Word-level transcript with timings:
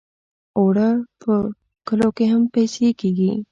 اوړه 0.57 0.89
په 1.21 1.33
کلو 1.87 2.09
کې 2.17 2.25
هم 2.31 2.43
پېسې 2.53 2.87
کېږي 2.99 3.31